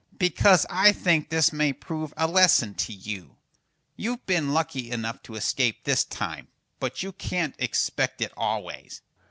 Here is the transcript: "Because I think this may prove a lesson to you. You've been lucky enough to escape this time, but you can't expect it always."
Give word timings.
"Because 0.17 0.65
I 0.67 0.93
think 0.93 1.29
this 1.29 1.53
may 1.53 1.73
prove 1.73 2.11
a 2.17 2.25
lesson 2.27 2.73
to 2.73 2.91
you. 2.91 3.35
You've 3.95 4.25
been 4.25 4.51
lucky 4.51 4.89
enough 4.89 5.21
to 5.21 5.35
escape 5.35 5.83
this 5.83 6.03
time, 6.03 6.47
but 6.79 7.03
you 7.03 7.11
can't 7.11 7.53
expect 7.59 8.19
it 8.19 8.33
always." 8.35 9.03